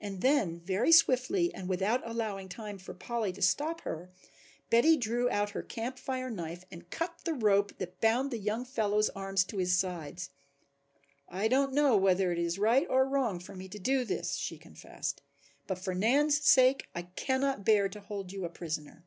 [0.00, 4.10] And then very swiftly and without allowing time for Polly to stop her,
[4.68, 8.64] Betty drew out her Camp Fire knife and cut the rope that bound the young
[8.64, 10.30] fellow's arms to his sides.
[11.28, 14.58] "I don't know whether it is right or wrong for me to do this," she
[14.58, 15.22] confessed,
[15.68, 19.04] "but for Nan's sake I cannot bear to hold you a prisoner."